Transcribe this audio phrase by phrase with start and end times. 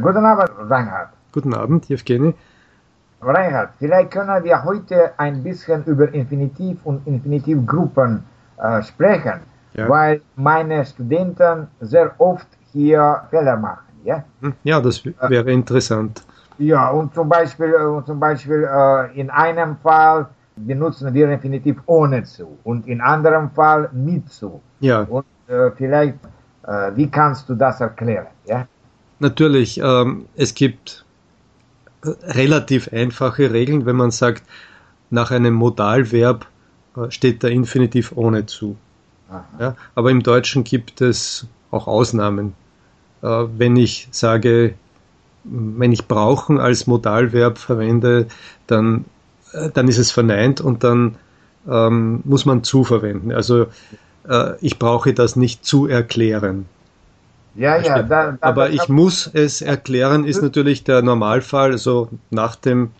[0.00, 1.08] Guten Abend, Reinhard.
[1.32, 2.34] Guten Abend, Evgeny.
[3.20, 8.22] Reinhard, vielleicht können wir heute ein bisschen über Infinitiv und Infinitivgruppen
[8.58, 9.40] äh, sprechen,
[9.74, 9.88] ja.
[9.88, 13.88] weil meine Studenten sehr oft hier Fehler machen.
[14.04, 16.22] Ja, hm, ja das wäre interessant.
[16.58, 20.26] Ja, und zum Beispiel, und zum Beispiel äh, in einem Fall
[20.56, 24.60] benutzen wir Infinitiv ohne zu und in anderem Fall mit zu.
[24.80, 25.02] Ja.
[25.02, 26.18] Und äh, vielleicht,
[26.66, 28.26] äh, wie kannst du das erklären?
[28.44, 28.66] Ja?
[29.20, 31.04] Natürlich, ähm, es gibt
[32.04, 34.42] relativ einfache Regeln, wenn man sagt,
[35.10, 36.46] nach einem Modalverb
[36.96, 38.76] äh, steht der Infinitiv ohne zu.
[39.60, 42.54] Ja, aber im Deutschen gibt es auch Ausnahmen.
[43.22, 44.74] Äh, wenn ich sage,
[45.44, 48.26] wenn ich brauchen als Modalverb verwende,
[48.66, 49.04] dann,
[49.52, 51.16] äh, dann ist es verneint und dann
[51.68, 53.32] ähm, muss man zu verwenden.
[53.32, 53.66] Also
[54.26, 56.66] äh, ich brauche das nicht zu erklären.
[57.58, 58.02] Ja, ja.
[58.02, 62.92] Da, da, Aber ich muss es erklären, ist natürlich der Normalfall, also nach dem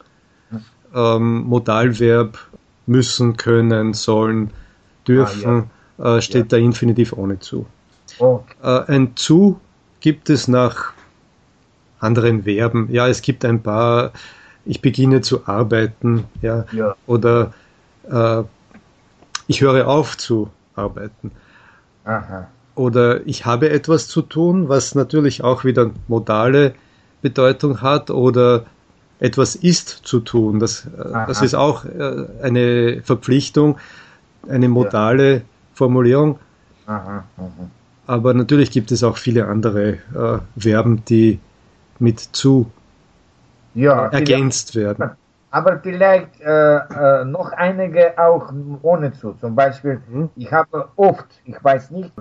[0.93, 2.39] ähm, Modalverb
[2.87, 4.51] müssen, können, sollen,
[5.07, 6.17] dürfen, ah, ja.
[6.17, 6.59] äh, steht ja.
[6.59, 7.67] der Infinitiv ohne zu.
[8.19, 8.55] Okay.
[8.63, 9.61] Äh, ein zu
[10.01, 10.93] gibt es nach
[12.01, 12.89] anderen Verben.
[12.91, 14.11] Ja, es gibt ein paar,
[14.65, 16.97] ich beginne zu arbeiten, ja, ja.
[17.07, 17.53] oder
[18.11, 18.43] äh,
[19.47, 21.31] ich höre auf zu arbeiten.
[22.05, 26.75] Aha oder ich habe etwas zu tun, was natürlich auch wieder modale
[27.21, 28.65] Bedeutung hat oder
[29.19, 30.61] etwas ist zu tun.
[30.61, 33.79] Das, äh, das ist auch äh, eine Verpflichtung,
[34.49, 35.41] eine modale ja.
[35.75, 36.39] Formulierung.
[36.87, 37.51] Aha, aha.
[38.07, 41.41] Aber natürlich gibt es auch viele andere äh, Verben, die
[41.99, 42.71] mit zu
[43.75, 45.11] ja, ergänzt werden.
[45.51, 49.33] Aber vielleicht äh, äh, noch einige auch ohne zu.
[49.41, 50.31] Zum Beispiel, mhm.
[50.37, 52.13] ich habe oft, ich weiß nicht,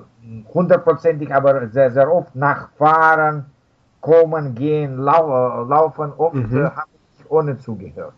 [0.54, 3.46] hundertprozentig, aber sehr, sehr oft nach Fahren,
[4.02, 6.58] Kommen, Gehen, lau Laufen, oft mhm.
[6.58, 8.14] äh, habe ich ohne zugehört.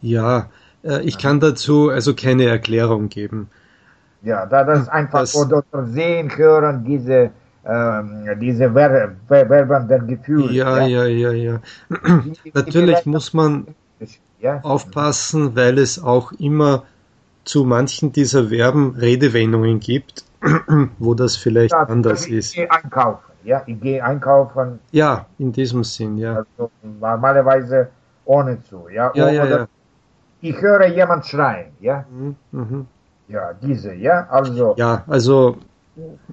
[0.00, 0.48] Ja,
[0.82, 3.48] äh, ich kann dazu also keine Erklärung geben.
[4.22, 7.30] Ja, da das einfach das, oder, sehen, hören, diese
[7.64, 10.52] ähm, diese Ver Verben der Gefühle.
[10.52, 11.52] Ja, ja, ja, ja.
[11.52, 11.60] ja.
[12.54, 13.66] Natürlich muss man
[14.40, 14.60] ja.
[14.62, 16.84] aufpassen, weil es auch immer
[17.44, 20.24] zu manchen dieser Verben Redewendungen gibt,
[20.98, 22.50] wo das vielleicht ja, anders ich ist.
[22.50, 24.78] Ich gehe einkaufen, ja, ich gehe einkaufen.
[24.90, 26.36] Ja, in diesem Sinn, ja.
[26.36, 27.88] Also normalerweise
[28.24, 29.10] ohne zu, ja.
[29.14, 29.68] ja, ja, ja.
[30.40, 32.04] Ich höre jemand schreien, ja.
[32.10, 32.36] Mhm.
[32.52, 32.86] mhm.
[33.28, 34.74] Ja, diese, ja, also.
[34.76, 35.56] Ja, also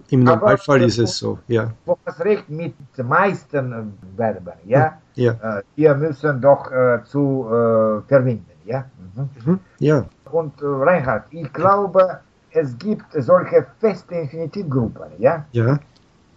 [0.10, 1.72] im Normalfall ist es so, ja.
[1.86, 4.98] Du hast recht mit den meisten Verben, ja.
[5.16, 5.32] Ja.
[5.32, 8.86] Äh, wir müssen doch äh, zu äh, verbinden, ja.
[9.16, 9.30] Mhm.
[9.46, 9.60] Mhm.
[9.80, 10.06] Ja.
[10.32, 12.20] Und äh, Reinhard, ich glaube,
[12.58, 15.46] es gibt solche feste Infinitivgruppen, ja?
[15.52, 15.80] Ja.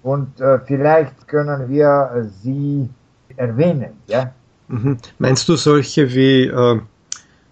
[0.03, 2.88] Und äh, vielleicht können wir sie
[3.36, 4.32] erwähnen, ja?
[4.69, 4.98] Mhm.
[5.19, 6.81] Meinst du solche wie äh,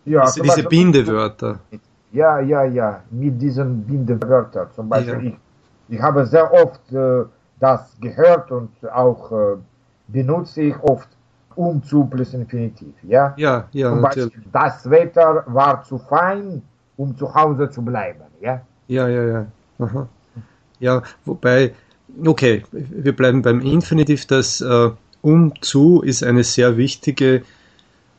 [0.04, 1.60] ja, diese, diese Bindewörter?
[2.12, 4.68] Ja, ja, ja, mit diesen Bindewörtern.
[4.74, 5.30] Zum Beispiel, ja.
[5.30, 7.24] ich, ich habe sehr oft äh,
[7.60, 9.56] das gehört und auch äh,
[10.06, 11.08] benutze ich oft
[11.54, 13.34] um zu plus Infinitiv, ja?
[13.36, 14.48] Ja, ja, Zum Beispiel, natürlich.
[14.52, 16.62] das Wetter war zu fein,
[16.98, 18.20] um zu Hause zu bleiben.
[18.42, 19.26] Ja, ja, ja.
[19.26, 19.46] Ja,
[19.78, 20.08] Aha.
[20.80, 21.72] ja wobei,
[22.26, 24.26] okay, wir bleiben beim Infinitiv.
[24.26, 24.90] Das äh,
[25.22, 27.42] um zu ist eine sehr wichtige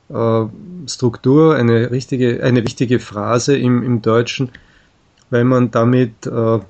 [0.10, 0.46] äh,
[0.88, 4.50] Struktur, eine, richtige, eine wichtige Phrase im, im Deutschen,
[5.30, 6.62] weil man damit äh, äh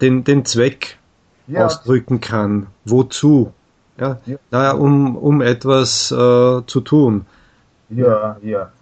[0.00, 0.98] den, den Zweck
[1.46, 1.66] ja.
[1.66, 2.66] ausdrücken kann.
[2.84, 3.52] Wozu?
[3.98, 4.36] Ja, ja.
[4.50, 7.26] Naja, um, um etwas äh, zu tun.
[7.90, 8.72] Ja, ja.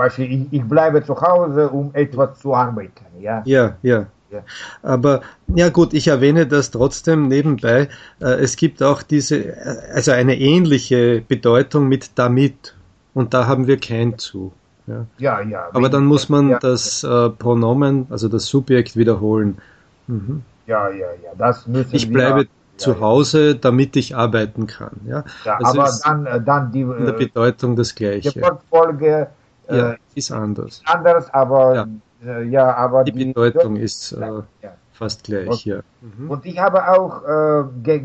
[0.00, 3.04] Beispiel, ich, ich bleibe zu Hause, um etwas zu arbeiten.
[3.20, 3.76] Ja, ja.
[3.82, 4.06] ja.
[4.30, 4.44] Ja.
[4.84, 7.88] Aber ja gut, ich erwähne das trotzdem nebenbei.
[8.20, 12.76] Äh, es gibt auch diese, äh, also eine ähnliche Bedeutung mit damit
[13.12, 14.52] und da haben wir kein zu.
[14.86, 15.40] Ja, ja.
[15.42, 19.58] ja Aber dann muss man ja, das äh, Pronomen, also das Subjekt wiederholen.
[20.06, 20.42] Mhm.
[20.66, 22.46] Ja, ja, ja, das müssen Ich bleibe
[22.76, 25.00] zu Hause, damit ich arbeiten kann.
[25.06, 28.30] Ja, also aber dann, äh, dann die in der Bedeutung das Gleiche.
[28.30, 29.28] Die Wortfolge
[29.76, 30.82] ja, äh, ist anders.
[30.86, 31.86] Anders, aber ja,
[32.24, 34.44] äh, ja aber die, die Bedeutung ist äh, ja.
[34.92, 35.48] fast gleich.
[35.48, 35.80] Und, ja.
[36.00, 36.30] Mhm.
[36.30, 38.02] und ich habe auch äh, ge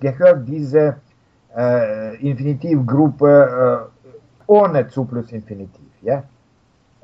[0.00, 0.96] gehört, diese
[1.56, 4.10] äh, Infinitivgruppe äh,
[4.46, 5.86] ohne zu plus Infinitiv.
[6.02, 6.24] Ja?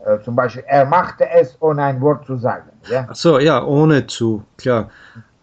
[0.05, 2.71] Äh, zum Beispiel, er machte es, ohne ein Wort zu sagen.
[2.89, 3.07] Ja?
[3.11, 4.91] Ach so, ja, ohne zu, klar.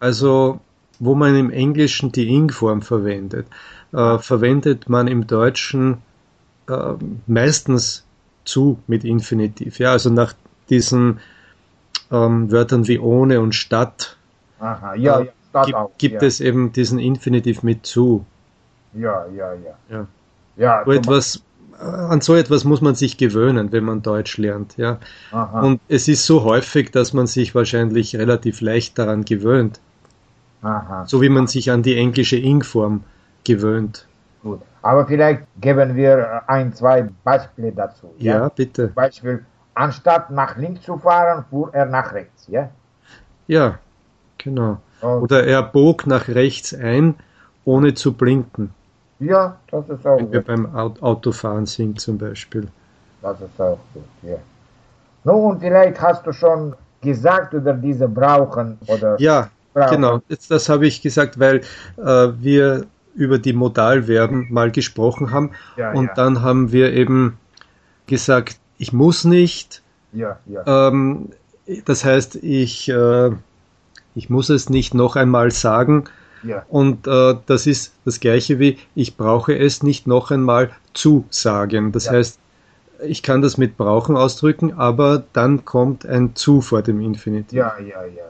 [0.00, 0.60] Also,
[0.98, 3.46] wo man im Englischen die Ing-Form verwendet,
[3.92, 5.98] verwendet man im Deutschen
[7.26, 8.05] meistens
[8.46, 9.78] zu mit Infinitiv.
[9.78, 10.34] Ja, also nach
[10.70, 11.20] diesen
[12.10, 14.16] ähm, Wörtern wie ohne und statt.
[14.58, 15.32] Aha, ja, äh, ja
[15.64, 16.28] gibt, auch, gibt ja.
[16.28, 18.24] es eben diesen Infinitiv mit zu.
[18.92, 19.52] Ja, ja,
[19.90, 20.06] ja.
[20.56, 20.82] ja.
[20.84, 21.42] so etwas,
[21.78, 24.98] an so etwas muss man sich gewöhnen, wenn man Deutsch lernt, ja.
[25.32, 25.60] Aha.
[25.60, 29.80] Und es ist so häufig, dass man sich wahrscheinlich relativ leicht daran gewöhnt.
[30.62, 31.04] Aha.
[31.06, 33.04] So wie man sich an die englische Ing-Form
[33.44, 34.06] gewöhnt.
[34.46, 34.60] Gut.
[34.82, 38.14] Aber vielleicht geben wir ein, zwei Beispiele dazu.
[38.18, 38.86] Ja, ja bitte.
[38.94, 39.44] Beispiel,
[39.74, 42.70] anstatt nach links zu fahren, fuhr er nach rechts, ja?
[43.48, 43.80] Ja,
[44.38, 44.78] genau.
[45.00, 47.16] Und Oder er bog nach rechts ein,
[47.64, 48.72] ohne zu blinken.
[49.18, 52.68] Ja, das ist auch Wenn wir beim Autofahren sind zum Beispiel.
[53.22, 54.36] Das ist auch gut, ja.
[55.24, 59.20] Nun, vielleicht hast du schon gesagt über diese Brauchen oder.
[59.20, 59.96] Ja, brauchen.
[59.96, 60.20] genau.
[60.28, 61.62] Das, das habe ich gesagt, weil
[61.96, 62.86] äh, wir
[63.16, 66.14] über die Modalverben mal gesprochen haben ja, und ja.
[66.14, 67.38] dann haben wir eben
[68.06, 69.82] gesagt, ich muss nicht.
[70.12, 70.88] Ja, ja.
[70.88, 71.30] Ähm,
[71.84, 73.30] das heißt, ich, äh,
[74.14, 76.04] ich muss es nicht noch einmal sagen,
[76.42, 76.64] ja.
[76.68, 81.92] Und äh, das ist das gleiche wie, ich brauche es nicht noch einmal zu sagen.
[81.92, 82.12] Das ja.
[82.12, 82.38] heißt,
[83.04, 87.58] ich kann das mit brauchen ausdrücken, aber dann kommt ein zu vor dem Infinitiv.
[87.58, 88.24] Ja, ja, ja.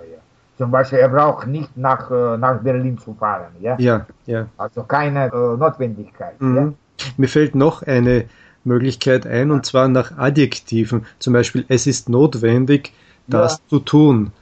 [0.59, 3.53] Zum Beispiel, er braucht nicht nach, äh, nach Berlin zu fahren.
[3.61, 4.07] Ja, ja.
[4.27, 4.47] ja.
[4.57, 6.41] Also keine äh, Notwendigkeit.
[6.41, 6.57] Mhm.
[6.57, 6.73] Ja?
[7.17, 8.25] Mir fällt noch eine
[8.65, 11.07] Möglichkeit ein, und zwar nach Adjektiven.
[11.19, 12.93] Zum Beispiel, es ist notwendig,
[13.27, 13.69] das ja.
[13.69, 14.33] zu tun.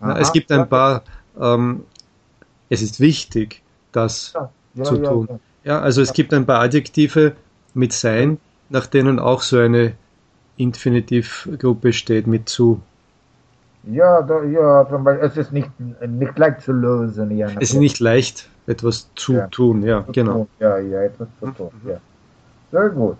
[0.00, 1.02] Aha, es gibt ein paar
[1.40, 1.84] ähm,
[2.68, 3.62] es ist wichtig,
[3.92, 4.34] das
[4.82, 5.40] zu tun.
[5.64, 7.34] Ja, also es gibt ein paar Adjektive
[7.74, 8.38] mit sein,
[8.68, 9.94] nach denen auch so eine
[10.56, 12.80] Infinitivgruppe steht mit zu.
[13.86, 17.30] Ja, da, ja, zum Beispiel, es ist nicht, nicht leicht zu lösen.
[17.36, 19.46] Ja, es ist nicht leicht, etwas zu ja.
[19.48, 20.32] tun, ja, zu genau.
[20.32, 20.48] Tun.
[20.58, 21.90] Ja, ja, etwas zu tun, mhm.
[21.90, 21.96] ja.
[22.72, 23.16] Sehr gut.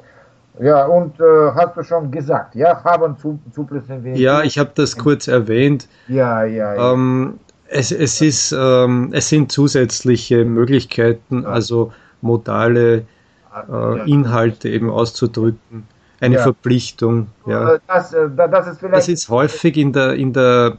[0.58, 3.84] Ja, und äh, hast du schon gesagt, ja, haben zu, Zufluss
[4.14, 5.86] Ja, ich habe das kurz erwähnt.
[6.08, 6.92] Ja, ja, ja.
[6.92, 11.92] Ähm, es, es, ist, ähm, es sind zusätzliche Möglichkeiten, also
[12.22, 13.04] modale
[13.70, 15.86] äh, Inhalte eben auszudrücken.
[16.20, 16.42] Eine ja.
[16.42, 17.28] Verpflichtung.
[17.46, 17.74] Ja.
[17.74, 20.78] Äh, das, äh, das, ist das ist häufig in der, in der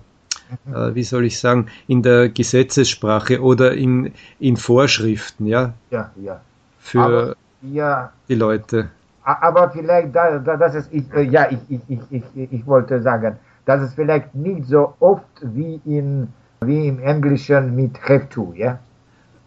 [0.74, 5.74] äh, wie soll ich sagen, in der Gesetzessprache oder in, in Vorschriften, ja?
[5.92, 6.42] Ja, ja.
[6.80, 8.90] Für aber, ja, die Leute.
[9.24, 13.82] Aber vielleicht, das ist, ich, äh, ja, ich, ich, ich, ich, ich wollte sagen, dass
[13.82, 16.30] es vielleicht nicht so oft wie in
[16.62, 18.80] wie im Englischen mit have to, ja?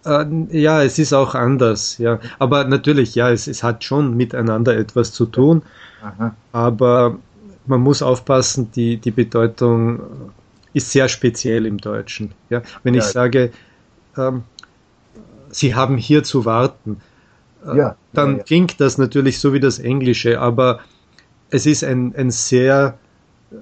[0.05, 2.21] Äh, ja, es ist auch anders, ja.
[2.39, 5.63] Aber natürlich, ja, es, es hat schon miteinander etwas zu tun.
[6.03, 6.35] Aha.
[6.53, 7.19] Aber
[7.67, 10.01] man muss aufpassen, die, die Bedeutung
[10.73, 12.33] ist sehr speziell im Deutschen.
[12.49, 12.63] Ja?
[12.83, 13.01] Wenn ja.
[13.01, 13.53] ich sage,
[14.17, 14.43] ähm,
[15.53, 17.01] Sie haben hier zu warten,
[17.67, 17.97] äh, ja.
[18.13, 20.81] dann ja, klingt das natürlich so wie das Englische, aber
[21.51, 22.99] es ist ein, ein sehr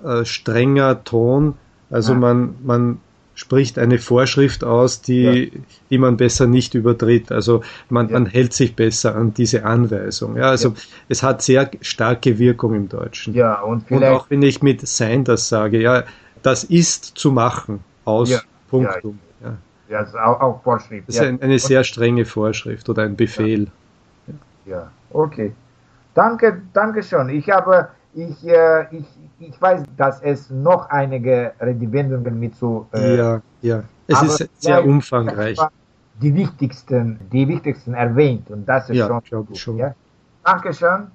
[0.05, 1.55] äh, strenger Ton.
[1.91, 3.01] Also man, man
[3.39, 5.61] spricht eine Vorschrift aus, die, ja.
[5.91, 7.31] die man besser nicht übertritt.
[7.31, 8.15] Also man, ja.
[8.15, 10.37] man hält sich besser an diese Anweisung.
[10.37, 10.75] Ja, also ja.
[11.09, 13.35] es hat sehr starke Wirkung im Deutschen.
[13.35, 16.03] Ja, und, und auch wenn ich mit sein das sage, ja,
[16.43, 18.41] das ist zu machen, aus ja.
[18.71, 19.21] Punktum.
[19.41, 19.57] Ja,
[19.89, 20.01] ja.
[20.01, 21.07] das ist auch, auch Vorschrift.
[21.07, 23.69] Das ist ein, eine sehr strenge Vorschrift oder ein Befehl.
[24.67, 25.53] Ja, okay.
[26.15, 27.29] Danke, danke schon.
[27.29, 27.89] Ich habe,
[28.19, 29.07] ich, äh, ich,
[29.39, 32.87] ich weiß, dass es noch einige Redewendungen mit so.
[32.93, 33.83] Äh, ja, ja.
[34.09, 35.59] Es ist sehr umfangreich.
[36.21, 39.57] Die wichtigsten, die wichtigsten erwähnt und das ist ja, schon gut.
[39.57, 39.77] Schon.
[39.77, 39.95] Ja?
[40.43, 41.09] Dankeschön.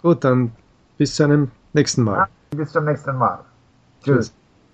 [0.00, 0.52] Gut, dann
[0.96, 2.26] bis zu einem nächsten Mal.
[2.50, 3.40] bis zum nächsten Mal.
[4.02, 4.28] Tschüss.
[4.28, 4.34] Tschüss.